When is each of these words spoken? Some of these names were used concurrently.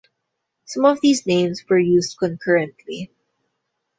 Some 0.65 0.83
of 0.85 0.99
these 1.01 1.27
names 1.27 1.63
were 1.69 1.77
used 1.77 2.17
concurrently. 2.17 3.11